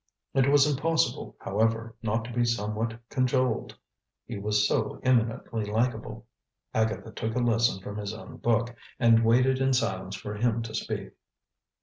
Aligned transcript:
It 0.33 0.47
was 0.49 0.65
impossible, 0.65 1.35
however, 1.41 1.95
not 2.01 2.25
to 2.25 2.33
be 2.33 2.43
somewhat 2.43 2.99
cajoled 3.09 3.77
he 4.25 4.39
was 4.39 4.67
so 4.67 4.99
eminently 5.03 5.63
likable. 5.63 6.25
Agatha 6.73 7.11
took 7.11 7.35
a 7.35 7.39
lesson 7.39 7.83
from 7.83 7.97
his 7.97 8.11
own 8.11 8.37
book, 8.37 8.75
and 8.99 9.23
waited 9.23 9.59
in 9.61 9.73
silence 9.73 10.15
for 10.15 10.33
him 10.33 10.63
to 10.63 10.73
speak. 10.73 11.13